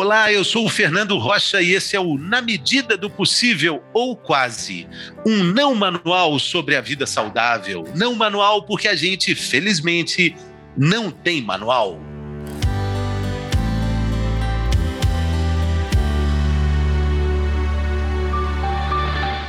[0.00, 4.16] Olá, eu sou o Fernando Rocha e esse é o Na Medida do Possível, ou
[4.16, 4.86] quase,
[5.26, 7.82] um não manual sobre a vida saudável.
[7.96, 10.36] Não manual porque a gente, felizmente,
[10.76, 11.98] não tem manual.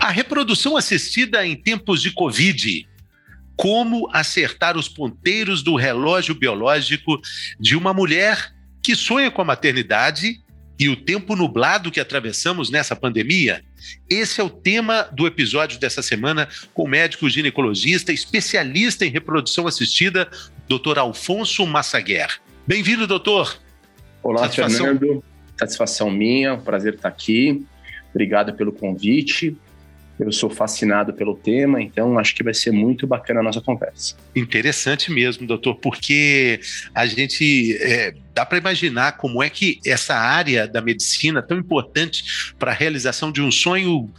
[0.02, 2.90] A reprodução assistida em tempos de Covid.
[3.56, 7.22] Como acertar os ponteiros do relógio biológico
[7.60, 10.42] de uma mulher que sonha com a maternidade
[10.80, 13.62] e o tempo nublado que atravessamos nessa pandemia?
[14.10, 19.68] Esse é o tema do episódio dessa semana com o médico ginecologista, especialista em reprodução
[19.68, 20.30] assistida,
[20.68, 20.98] Dr.
[20.98, 22.40] Alfonso Massaguer.
[22.66, 23.58] Bem-vindo, doutor.
[24.24, 24.86] Olá, Satisfação.
[24.86, 25.24] Fernando.
[25.58, 27.66] Satisfação minha, prazer estar aqui.
[28.12, 29.58] Obrigado pelo convite.
[30.20, 34.16] Eu sou fascinado pelo tema, então acho que vai ser muito bacana a nossa conversa.
[34.36, 36.60] Interessante mesmo, doutor, porque
[36.94, 42.54] a gente é, dá para imaginar como é que essa área da medicina, tão importante
[42.60, 44.10] para a realização de um sonho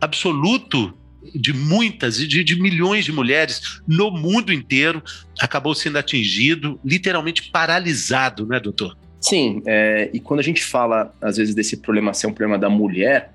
[0.00, 0.92] absoluto
[1.34, 5.02] de muitas e de, de, milhões de mulheres no mundo inteiro,
[5.40, 8.96] acabou sendo atingido, literalmente paralisado, né, doutor?
[9.20, 12.68] Sim, é, e quando a gente fala, às vezes, desse problema ser um problema da
[12.68, 13.32] mulher,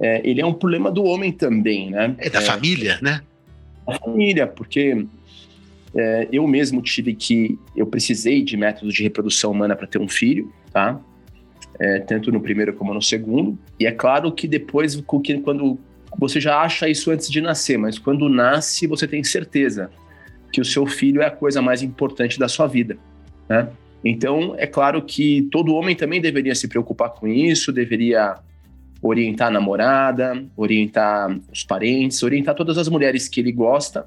[0.00, 2.14] é, ele é um problema do homem também, né?
[2.18, 3.22] É da é, família, né?
[3.86, 5.04] Da família, porque
[5.94, 10.08] é, eu mesmo tive que, eu precisei de métodos de reprodução humana para ter um
[10.08, 11.00] filho, tá?
[11.80, 13.58] É, tanto no primeiro como no segundo.
[13.78, 14.96] E é claro que depois,
[15.42, 15.78] quando
[16.18, 19.90] você já acha isso antes de nascer, mas quando nasce, você tem certeza
[20.52, 22.96] que o seu filho é a coisa mais importante da sua vida,
[23.48, 23.68] né?
[24.04, 28.38] Então, é claro que todo homem também deveria se preocupar com isso, deveria
[29.00, 34.06] orientar a namorada, orientar os parentes, orientar todas as mulheres que ele gosta,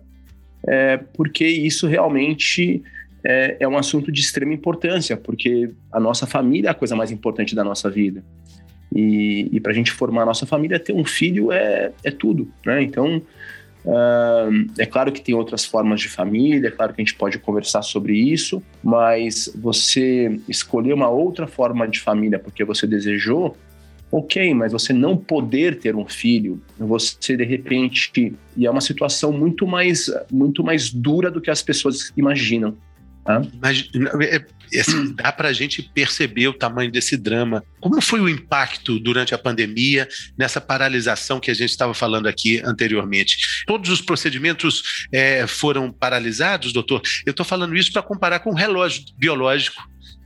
[0.67, 2.83] é, porque isso realmente
[3.23, 7.11] é, é, um assunto de extrema importância, porque a nossa família é a coisa mais
[7.11, 8.23] importante da nossa vida.
[8.94, 12.52] E, e para a gente formar a nossa família, ter um filho é, é tudo,
[12.66, 12.82] né?
[12.82, 13.21] Então,
[13.83, 17.39] Uh, é claro que tem outras formas de família, é claro que a gente pode
[17.39, 23.58] conversar sobre isso, mas você escolher uma outra forma de família porque você desejou,
[24.11, 28.33] Ok, mas você não poder ter um filho, você de repente.
[28.58, 32.77] E é uma situação muito mais, muito mais dura do que as pessoas imaginam.
[33.23, 33.42] Tá?
[33.61, 33.89] Mas
[34.20, 37.64] é, é, assim, dá para a gente perceber o tamanho desse drama.
[37.80, 40.08] Como foi o impacto durante a pandemia
[40.38, 43.64] nessa paralisação que a gente estava falando aqui anteriormente?
[43.66, 47.02] Todos os procedimentos é, foram paralisados, doutor?
[47.26, 49.82] Eu estou falando isso para comparar com o relógio biológico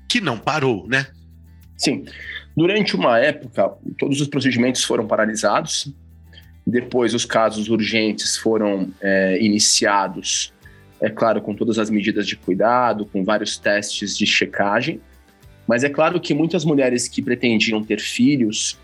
[0.09, 1.06] que não parou, né?
[1.78, 2.06] Sim.
[2.55, 5.93] Durante uma época, todos os procedimentos foram paralisados.
[6.66, 10.53] Depois, os casos urgentes foram é, iniciados,
[11.01, 15.01] é claro, com todas as medidas de cuidado, com vários testes de checagem.
[15.67, 18.79] Mas é claro que muitas mulheres que pretendiam ter filhos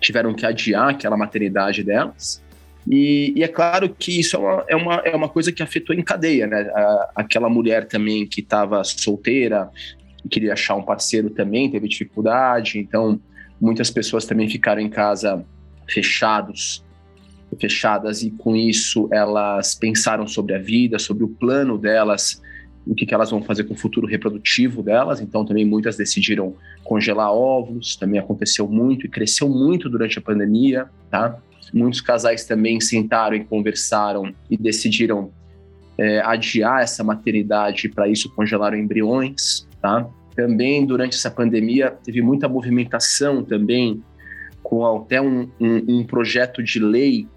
[0.00, 2.42] tiveram que adiar aquela maternidade delas.
[2.88, 5.94] E, e, é claro que isso é uma, é uma, é uma coisa que afetou
[5.94, 6.70] em cadeia, né?
[6.74, 9.70] A, aquela mulher também que estava solteira,
[10.28, 13.20] queria achar um parceiro também teve dificuldade, então
[13.60, 15.44] muitas pessoas também ficaram em casa
[15.88, 16.84] fechados,
[17.58, 22.42] fechadas e com isso elas pensaram sobre a vida, sobre o plano delas,
[22.86, 25.20] o que, que elas vão fazer com o futuro reprodutivo delas.
[25.20, 30.86] Então também muitas decidiram congelar óvulos, também aconteceu muito e cresceu muito durante a pandemia,
[31.10, 31.38] tá?
[31.72, 35.30] Muitos casais também sentaram e conversaram e decidiram
[35.96, 40.08] é, adiar essa maternidade para isso congelaram embriões, tá?
[40.34, 44.02] Também durante essa pandemia teve muita movimentação também
[44.62, 47.28] com até um, um, um projeto de lei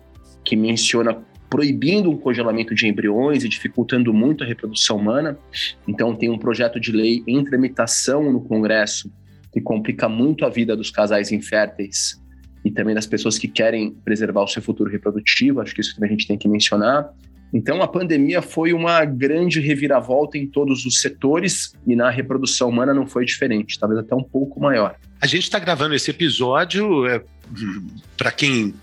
[0.46, 5.38] que menciona proibindo o congelamento de embriões e dificultando muito a reprodução humana.
[5.86, 9.12] Então tem um projeto de lei em tramitação no Congresso
[9.52, 12.18] que complica muito a vida dos casais inférteis
[12.64, 15.60] e também das pessoas que querem preservar o seu futuro reprodutivo.
[15.60, 17.10] Acho que isso também a gente tem que mencionar.
[17.54, 22.94] Então, a pandemia foi uma grande reviravolta em todos os setores e na reprodução humana
[22.94, 24.96] não foi diferente, talvez até um pouco maior.
[25.22, 27.24] A gente está gravando esse episódio, é,
[28.18, 28.74] para quem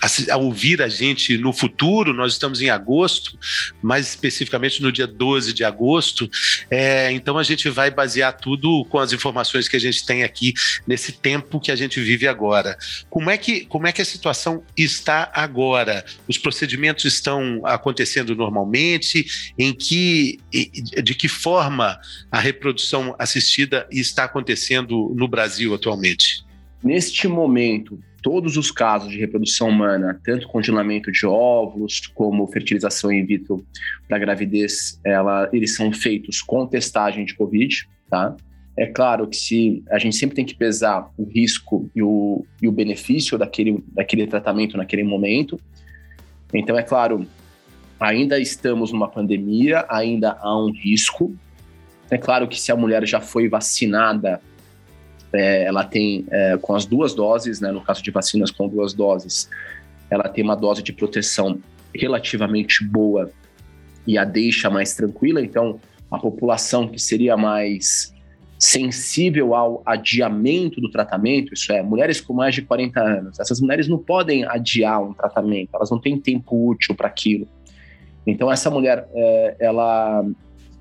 [0.00, 3.38] a, a ouvir a gente no futuro, nós estamos em agosto,
[3.82, 6.30] mais especificamente no dia 12 de agosto,
[6.70, 10.54] é, então a gente vai basear tudo com as informações que a gente tem aqui
[10.86, 12.76] nesse tempo que a gente vive agora.
[13.08, 16.04] Como é que, como é que a situação está agora?
[16.28, 19.52] Os procedimentos estão acontecendo normalmente?
[19.58, 20.38] Em que,
[21.02, 21.98] de que forma
[22.30, 26.44] a reprodução assistida está acontecendo no Brasil atualmente?
[26.82, 33.26] Neste momento, todos os casos de reprodução humana, tanto congelamento de óvulos como fertilização in
[33.26, 33.66] vitro
[34.08, 38.36] para gravidez, ela, eles são feitos com testagem de Covid, tá?
[38.76, 42.66] É claro que se a gente sempre tem que pesar o risco e o, e
[42.66, 45.60] o benefício daquele, daquele tratamento naquele momento.
[46.54, 47.26] Então, é claro,
[48.00, 51.34] ainda estamos numa pandemia, ainda há um risco.
[52.10, 54.40] É claro que se a mulher já foi vacinada,
[55.34, 58.92] é, ela tem, é, com as duas doses, né, no caso de vacinas com duas
[58.92, 59.48] doses,
[60.10, 61.58] ela tem uma dose de proteção
[61.94, 63.30] relativamente boa
[64.06, 65.40] e a deixa mais tranquila.
[65.40, 65.80] Então,
[66.10, 68.12] a população que seria mais
[68.58, 73.88] sensível ao adiamento do tratamento, isso é, mulheres com mais de 40 anos, essas mulheres
[73.88, 77.48] não podem adiar um tratamento, elas não têm tempo útil para aquilo.
[78.24, 80.24] Então, essa mulher, é, ela,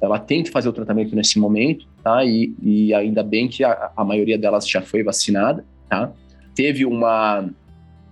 [0.02, 2.26] ela tem que fazer o tratamento nesse momento, tá?
[2.26, 6.12] E, e ainda bem que a, a maioria delas já foi vacinada, tá?
[6.56, 7.48] Teve uma,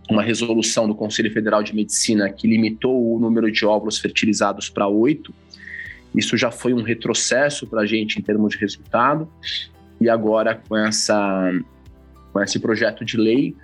[0.09, 4.87] uma resolução do Conselho Federal de Medicina que limitou o número de óvulos fertilizados para
[4.87, 5.33] oito,
[6.15, 9.27] isso já foi um retrocesso para a gente em termos de resultado.
[10.01, 11.51] E agora, com, essa,
[12.31, 13.55] com esse projeto de lei,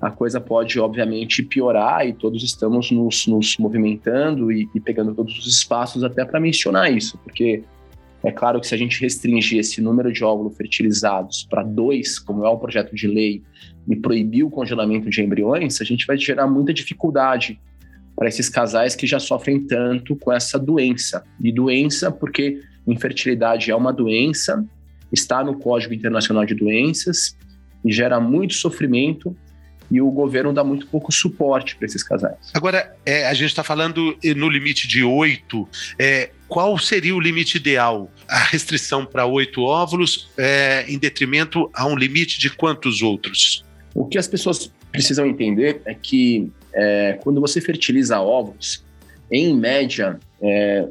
[0.00, 5.38] a coisa pode, obviamente, piorar e todos estamos nos, nos movimentando e, e, pegando todos
[5.38, 7.62] os espaços até para mencionar isso, porque
[8.22, 12.44] é claro que se a gente restringir esse número de óvulos fertilizados para dois, como
[12.44, 13.42] é o projeto de lei,
[13.88, 17.58] e proibir o congelamento de embriões, a gente vai gerar muita dificuldade
[18.16, 21.22] para esses casais que já sofrem tanto com essa doença.
[21.40, 24.64] E doença porque infertilidade é uma doença,
[25.12, 27.36] está no Código Internacional de Doenças
[27.84, 29.36] e gera muito sofrimento
[29.90, 32.36] e o governo dá muito pouco suporte para esses casais.
[32.52, 35.68] Agora, é, a gente está falando no limite de oito.
[35.98, 38.10] É, qual seria o limite ideal?
[38.28, 43.64] A restrição para oito óvulos é, em detrimento a um limite de quantos outros?
[43.94, 48.84] O que as pessoas precisam entender é que é, quando você fertiliza ovos,
[49.30, 50.86] em média, é,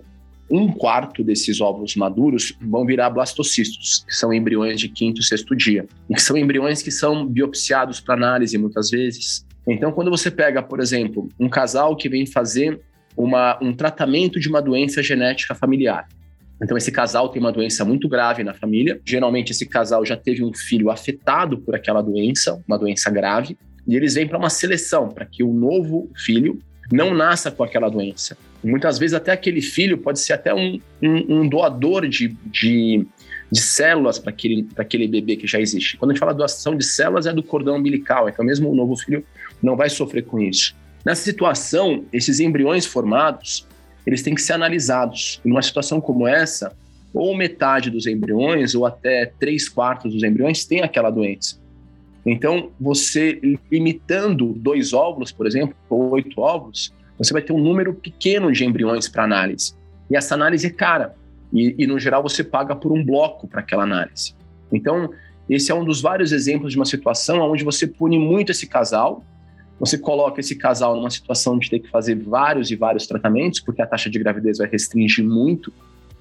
[0.50, 5.56] um quarto desses óvulos maduros vão virar blastocistos, que são embriões de quinto e sexto
[5.56, 9.46] dia, e que são embriões que são biopsiados para análise muitas vezes.
[9.68, 12.80] Então, quando você pega, por exemplo, um casal que vem fazer
[13.18, 16.08] uma, um tratamento de uma doença genética familiar,
[16.62, 19.00] então, esse casal tem uma doença muito grave na família.
[19.06, 23.58] Geralmente, esse casal já teve um filho afetado por aquela doença, uma doença grave.
[23.88, 26.58] E eles vêm para uma seleção, para que o novo filho
[26.92, 28.38] não nasça com aquela doença.
[28.66, 33.06] Muitas vezes até aquele filho pode ser até um, um, um doador de, de,
[33.52, 35.98] de células para aquele, aquele bebê que já existe.
[35.98, 38.96] Quando a gente fala doação de células é do cordão umbilical, então mesmo o novo
[38.96, 39.24] filho
[39.62, 40.76] não vai sofrer com isso.
[41.06, 43.68] Nessa situação, esses embriões formados,
[44.06, 45.40] eles têm que ser analisados.
[45.46, 46.76] Em uma situação como essa,
[47.14, 51.58] ou metade dos embriões, ou até três quartos dos embriões tem aquela doença.
[52.26, 53.40] Então, você
[53.72, 58.66] limitando dois óvulos, por exemplo, ou oito óvulos, você vai ter um número pequeno de
[58.66, 59.74] embriões para análise.
[60.10, 61.16] E essa análise é cara.
[61.54, 64.34] E, e no geral, você paga por um bloco para aquela análise.
[64.72, 65.10] Então,
[65.50, 69.24] esse é um dos vários exemplos de uma situação onde você pune muito esse casal,
[69.80, 73.82] você coloca esse casal numa situação de ter que fazer vários e vários tratamentos, porque
[73.82, 75.72] a taxa de gravidez vai restringir muito,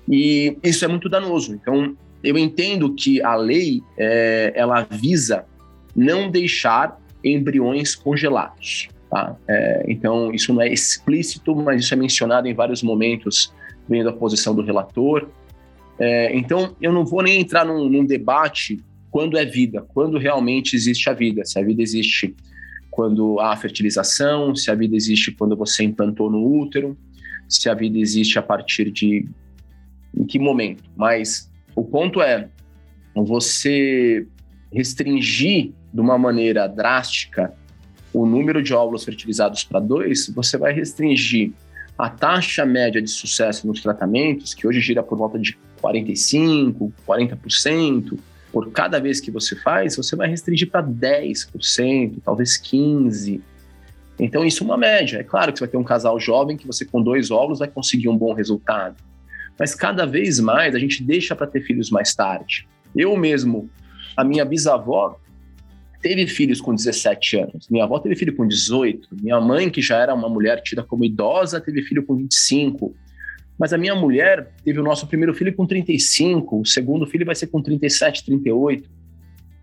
[0.08, 1.55] e isso é muito danoso.
[1.55, 5.44] Então, eu entendo que a lei, é, ela visa
[5.94, 8.88] não deixar embriões congelados.
[9.15, 9.37] Tá?
[9.47, 13.55] É, então, isso não é explícito, mas isso é mencionado em vários momentos,
[13.89, 15.29] vendo a posição do relator.
[16.01, 18.81] É, então, eu não vou nem entrar num, num, debate
[19.13, 22.35] quando é vida, quando realmente existe a vida, se a vida existe
[22.91, 26.99] quando há fertilização, se a vida existe quando você implantou no útero,
[27.49, 29.29] se a vida existe a partir de
[30.13, 30.83] em que momento.
[30.97, 32.49] Mas o ponto é
[33.15, 34.27] você
[34.73, 37.55] restringir de uma maneira drástica
[38.15, 41.53] o número de óvulos fertilizados para dois, você vai restringir
[41.99, 48.19] a taxa média de sucesso nos tratamentos, que hoje gira por volta de 45%, 40%,
[48.53, 53.41] por cada vez que você faz, você vai restringir para 10%, talvez 15%.
[54.17, 55.19] Então, isso é uma média.
[55.19, 57.67] É claro que você vai ter um casal jovem que você, com dois óvulos, vai
[57.67, 58.94] conseguir um bom resultado.
[59.59, 62.69] Mas cada vez mais a gente deixa para ter filhos mais tarde.
[62.94, 63.69] Eu mesmo,
[64.17, 65.19] a minha bisavó,
[66.05, 67.67] teve filhos com 17 anos.
[67.70, 69.08] Minha avó teve filho com 18.
[69.23, 72.94] Minha mãe, que já era uma mulher tida como idosa, teve filho com 25.
[73.58, 77.34] Mas a minha mulher teve o nosso primeiro filho com 35, o segundo filho vai
[77.34, 78.91] ser com 37, 38.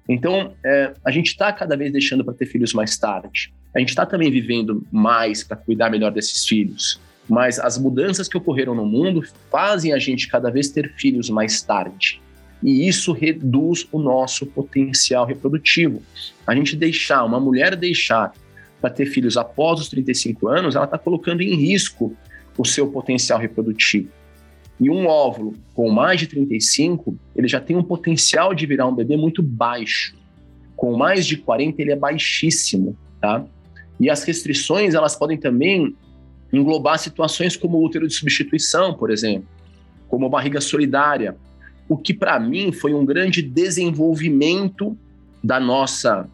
[0.10, 3.53] Então, é, a gente está cada vez deixando para ter filhos mais tarde.
[3.75, 7.00] A gente está também vivendo mais para cuidar melhor desses filhos.
[7.29, 9.21] Mas as mudanças que ocorreram no mundo
[9.51, 12.19] fazem a gente cada vez ter filhos mais tarde
[12.63, 16.01] e isso reduz o nosso potencial reprodutivo.
[16.46, 18.34] A gente deixar, uma mulher deixar
[18.80, 22.15] para ter filhos após os 35 anos, ela está colocando em risco
[22.58, 24.10] o seu potencial reprodutivo.
[24.80, 28.96] E um óvulo com mais de 35, ele já tem um potencial de virar um
[28.96, 30.15] bebê muito baixo.
[30.75, 33.46] Com mais de 40, ele é baixíssimo, tá?
[34.00, 35.96] E as restrições, elas podem também
[36.51, 39.48] englobar situações como útero de substituição, por exemplo,
[40.08, 41.38] como barriga solidária,
[41.91, 44.98] o que para mim foi um grande desenvolvimento
[45.43, 46.25] da nossa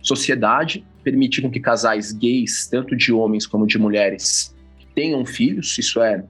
[0.00, 4.56] sociedade, permitir que casais gays, tanto de homens como de mulheres,
[4.94, 6.24] tenham filhos, isso é,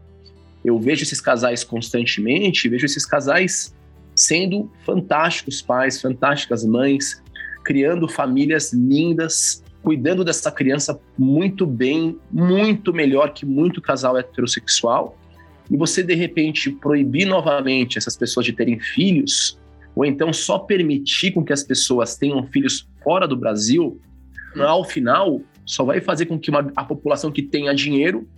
[0.65, 3.73] eu vejo esses casais constantemente, vejo esses casais
[4.17, 7.23] sendo fantásticos pais, fantásticas mães,
[7.62, 15.17] criando famílias lindas, cuidando dessa criança muito bem, muito melhor que muito casal heterossexual.
[15.73, 19.59] E você, de repente, proibir novamente essas pessoas de terem filhos,
[19.97, 23.99] ou então só permitir com que as pessoas tenham filhos fora do Brasil,
[24.61, 28.29] ao final, só vai fazer com que uma, a população que tenha dinheiro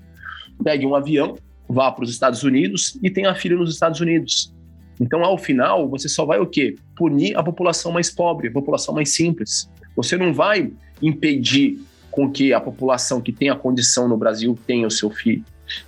[0.63, 1.37] pegue um avião,
[1.69, 4.55] vá para os Estados Unidos e tenha filho nos Estados Unidos.
[5.01, 6.77] Então, ao final, você só vai o quê?
[6.95, 9.69] Punir a população mais pobre, a população mais simples.
[9.97, 10.71] Você não vai
[11.03, 11.81] impedir
[12.13, 15.45] com que a população que tem a condição no Brasil tenha o seu filho.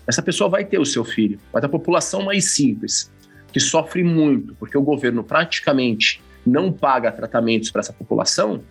[0.07, 3.11] Essa pessoa vai ter o seu filho, mas a população mais simples,
[3.53, 8.63] que sofre muito, porque o governo praticamente não paga tratamentos para essa população,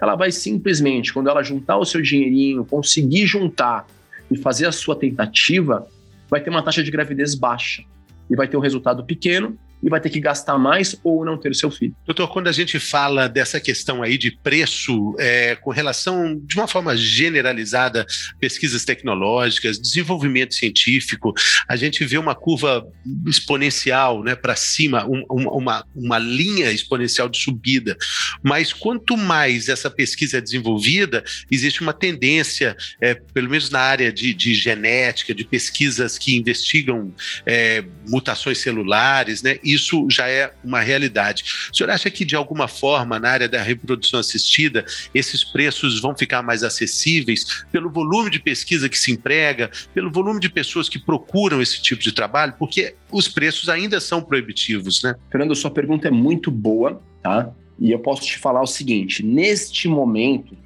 [0.00, 3.86] ela vai simplesmente, quando ela juntar o seu dinheirinho, conseguir juntar
[4.30, 5.86] e fazer a sua tentativa,
[6.28, 7.82] vai ter uma taxa de gravidez baixa
[8.28, 11.50] e vai ter um resultado pequeno e vai ter que gastar mais ou não ter
[11.50, 11.94] o seu filho.
[12.04, 16.66] Doutor, quando a gente fala dessa questão aí de preço, é, com relação, de uma
[16.66, 18.06] forma generalizada,
[18.40, 21.32] pesquisas tecnológicas, desenvolvimento científico,
[21.68, 22.86] a gente vê uma curva
[23.26, 27.96] exponencial né, para cima, um, uma, uma linha exponencial de subida.
[28.42, 34.12] Mas quanto mais essa pesquisa é desenvolvida, existe uma tendência, é, pelo menos na área
[34.12, 37.14] de, de, genética, de pesquisas que investigam
[37.44, 39.58] é, mutações celulares, né?
[39.72, 41.44] Isso já é uma realidade.
[41.72, 46.16] O senhor acha que, de alguma forma, na área da reprodução assistida, esses preços vão
[46.16, 50.98] ficar mais acessíveis pelo volume de pesquisa que se emprega, pelo volume de pessoas que
[50.98, 52.54] procuram esse tipo de trabalho?
[52.58, 55.14] Porque os preços ainda são proibitivos, né?
[55.30, 57.52] Fernando, sua pergunta é muito boa, tá?
[57.78, 60.56] E eu posso te falar o seguinte: neste momento,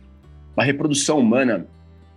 [0.56, 1.66] a reprodução humana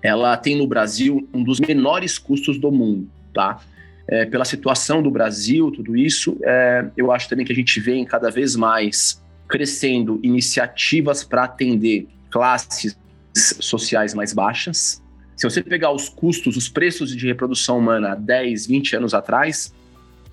[0.01, 3.61] ela tem no Brasil um dos menores custos do mundo, tá?
[4.07, 8.03] É, pela situação do Brasil, tudo isso, é, eu acho também que a gente vem
[8.05, 12.97] cada vez mais crescendo iniciativas para atender classes
[13.35, 15.01] sociais mais baixas.
[15.35, 19.73] Se você pegar os custos, os preços de reprodução humana 10, 20 anos atrás,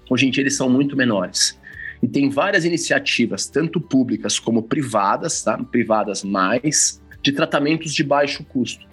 [0.09, 1.59] hoje em dia eles são muito menores.
[2.03, 5.57] E tem várias iniciativas, tanto públicas como privadas, tá?
[5.59, 8.87] privadas mais, de tratamentos de baixo custo.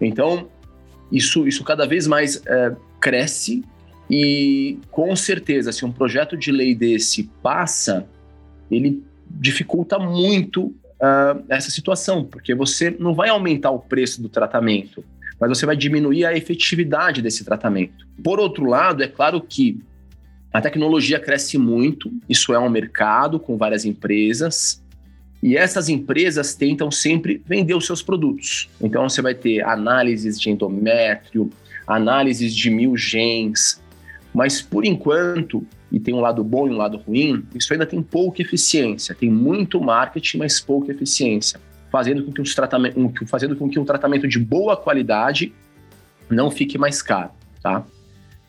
[0.00, 0.48] Então,
[1.12, 3.64] isso, isso cada vez mais é, cresce
[4.10, 8.08] e com certeza, se um projeto de lei desse passa,
[8.68, 15.04] ele dificulta muito uh, essa situação, porque você não vai aumentar o preço do tratamento,
[15.38, 18.04] mas você vai diminuir a efetividade desse tratamento.
[18.22, 19.80] Por outro lado, é claro que
[20.52, 24.82] a tecnologia cresce muito, isso é um mercado com várias empresas,
[25.40, 28.68] e essas empresas tentam sempre vender os seus produtos.
[28.80, 31.48] Então você vai ter análises de endométrio,
[31.86, 33.80] análises de mil genes,
[34.32, 38.02] mas por enquanto, e tem um lado bom e um lado ruim, isso ainda tem
[38.02, 39.14] pouca eficiência.
[39.14, 41.60] Tem muito marketing, mas pouca eficiência,
[41.90, 45.52] fazendo com que, os tratamentos, fazendo com que um tratamento de boa qualidade
[46.28, 47.84] não fique mais caro, tá?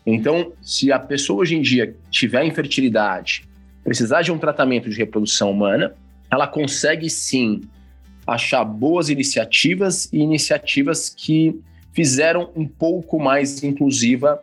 [0.05, 3.47] Então, se a pessoa hoje em dia tiver infertilidade,
[3.83, 5.93] precisar de um tratamento de reprodução humana,
[6.29, 7.61] ela consegue sim
[8.25, 11.59] achar boas iniciativas e iniciativas que
[11.91, 14.41] fizeram um pouco mais inclusiva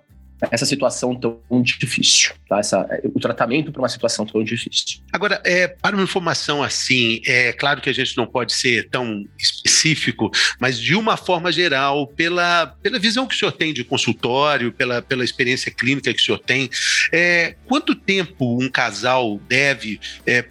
[0.51, 2.59] essa situação tão difícil, tá?
[2.59, 5.01] Essa, o tratamento para uma situação tão difícil.
[5.13, 9.27] Agora, é, para uma informação assim, é claro que a gente não pode ser tão
[9.39, 10.31] específico,
[10.61, 15.03] mas de uma forma geral, pela, pela visão que o senhor tem de consultório, pela,
[15.03, 16.71] pela experiência clínica que o senhor tem,
[17.13, 20.45] é, quanto tempo um casal deve é,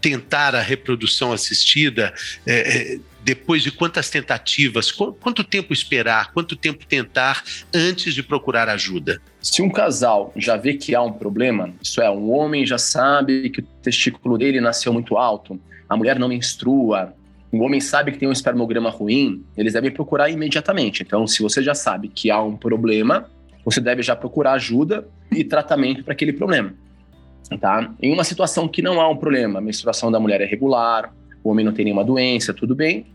[0.00, 2.12] tentar a reprodução assistida
[2.46, 8.68] é, é depois de quantas tentativas, quanto tempo esperar, quanto tempo tentar antes de procurar
[8.68, 9.20] ajuda?
[9.42, 13.48] Se um casal já vê que há um problema, isso é, um homem já sabe
[13.48, 17.14] que o testículo dele nasceu muito alto, a mulher não menstrua,
[17.50, 21.02] o homem sabe que tem um espermograma ruim, eles devem procurar imediatamente.
[21.02, 23.28] Então, se você já sabe que há um problema,
[23.64, 26.74] você deve já procurar ajuda e tratamento para aquele problema.
[27.60, 27.92] Tá?
[28.00, 31.50] Em uma situação que não há um problema, a menstruação da mulher é regular, o
[31.50, 33.06] homem não tem nenhuma doença, tudo bem,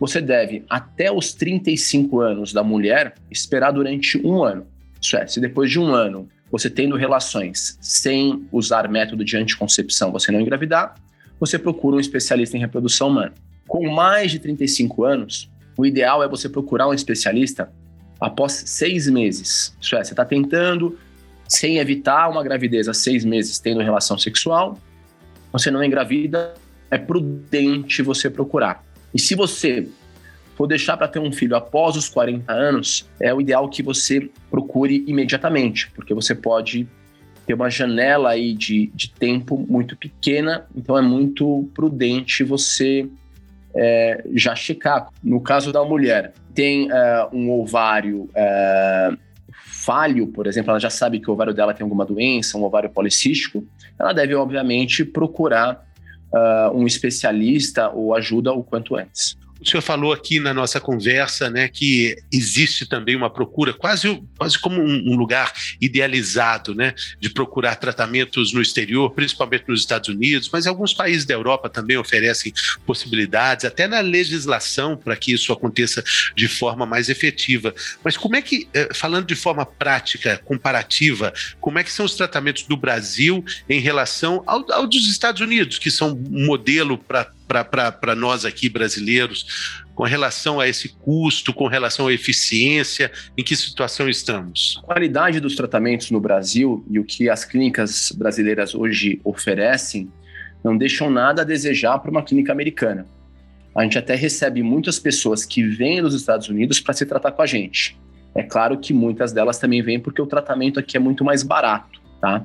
[0.00, 4.66] você deve, até os 35 anos da mulher, esperar durante um ano.
[5.04, 10.10] Isso é, se depois de um ano você tendo relações sem usar método de anticoncepção,
[10.10, 10.94] você não engravidar,
[11.38, 13.34] você procura um especialista em reprodução humana.
[13.68, 17.70] Com mais de 35 anos, o ideal é você procurar um especialista
[18.18, 19.76] após seis meses.
[19.78, 20.98] Isso é, você está tentando,
[21.46, 24.78] sem evitar uma gravidez há seis meses, tendo relação sexual,
[25.52, 26.54] você não engravida,
[26.90, 28.82] é prudente você procurar.
[29.12, 29.86] E se você
[30.54, 34.30] for deixar para ter um filho após os 40 anos, é o ideal que você
[34.50, 36.86] procure imediatamente, porque você pode
[37.46, 43.06] ter uma janela aí de, de tempo muito pequena, então é muito prudente você
[43.74, 45.08] é, já checar.
[45.22, 49.12] No caso da mulher, tem é, um ovário é,
[49.84, 52.88] falho, por exemplo, ela já sabe que o ovário dela tem alguma doença, um ovário
[52.88, 53.66] policístico,
[53.98, 55.84] ela deve, obviamente, procurar
[56.32, 59.36] uh, um especialista ou ajuda o quanto antes.
[59.60, 64.58] O senhor falou aqui na nossa conversa né, que existe também uma procura, quase, quase
[64.58, 70.50] como um, um, lugar idealizado, né, de procurar tratamentos no exterior, principalmente nos Estados Unidos,
[70.52, 72.52] mas alguns países da Europa também oferecem
[72.84, 76.02] possibilidades, até na legislação, para que isso aconteça
[76.36, 77.74] de forma mais efetiva.
[78.02, 82.14] Mas como é que, eh, falando de forma prática, comparativa, como é que são os
[82.14, 87.30] tratamentos do Brasil em relação ao, ao dos Estados Unidos, que são um modelo para
[87.46, 93.54] para nós aqui brasileiros com relação a esse custo, com relação à eficiência, em que
[93.54, 94.80] situação estamos?
[94.82, 100.10] A qualidade dos tratamentos no Brasil e o que as clínicas brasileiras hoje oferecem
[100.64, 103.06] não deixam nada a desejar para uma clínica americana.
[103.76, 107.42] A gente até recebe muitas pessoas que vêm dos Estados Unidos para se tratar com
[107.42, 107.98] a gente.
[108.34, 112.00] É claro que muitas delas também vêm porque o tratamento aqui é muito mais barato,
[112.20, 112.44] tá?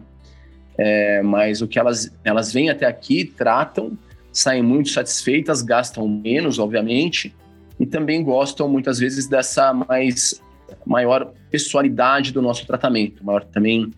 [0.77, 3.98] É, mas o que elas, elas vêm até aqui, tratam
[4.31, 7.36] saem muito satisfeitas, gastam menos, obviamente,
[7.79, 10.41] e também gostam muitas vezes dessa mais
[10.86, 13.91] maior pessoalidade do nosso tratamento, maior também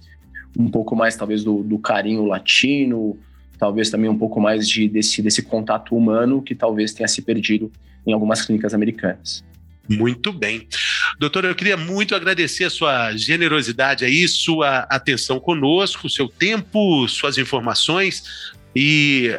[0.58, 3.18] um pouco mais talvez do, do carinho latino,
[3.58, 7.72] talvez também um pouco mais de, desse, desse contato humano que talvez tenha se perdido
[8.06, 9.44] em algumas clínicas americanas.
[9.88, 10.68] Muito bem.
[11.20, 17.38] Doutor, eu queria muito agradecer a sua generosidade aí, sua atenção conosco, seu tempo, suas
[17.38, 18.24] informações.
[18.76, 19.32] E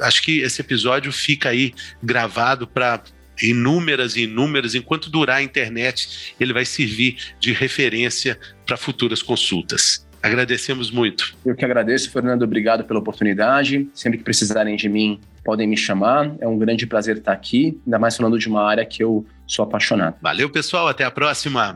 [0.00, 1.72] acho que esse episódio fica aí
[2.02, 3.02] gravado para
[3.42, 10.06] inúmeras e inúmeras, enquanto durar a internet, ele vai servir de referência para futuras consultas.
[10.22, 11.34] Agradecemos muito.
[11.46, 12.42] Eu que agradeço, Fernando.
[12.42, 13.88] Obrigado pela oportunidade.
[13.94, 16.32] Sempre que precisarem de mim, podem me chamar.
[16.40, 19.64] É um grande prazer estar aqui, ainda mais falando de uma área que eu sou
[19.64, 20.16] apaixonado.
[20.20, 20.88] Valeu, pessoal.
[20.88, 21.74] Até a próxima.